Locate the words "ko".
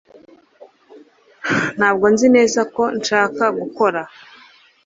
2.75-2.83